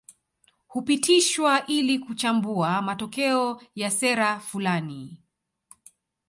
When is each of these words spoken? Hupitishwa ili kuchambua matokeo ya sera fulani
Hupitishwa 0.67 1.65
ili 1.67 1.99
kuchambua 1.99 2.81
matokeo 2.81 3.61
ya 3.75 3.91
sera 3.91 4.39
fulani 4.39 5.21